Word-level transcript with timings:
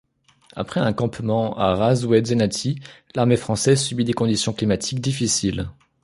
Après 0.55 0.79
un 0.79 0.93
campement 0.93 1.55
à 1.59 1.75
Raz-Oued-Zenati, 1.75 2.79
l'armée 3.13 3.37
française 3.37 3.79
subit 3.83 4.03
des 4.03 4.13
conditions 4.13 4.51
climatiques 4.51 4.99
difficiles. 4.99 5.69